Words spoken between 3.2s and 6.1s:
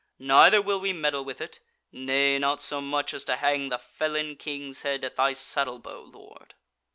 to hang the felon King's head at thy saddle bow,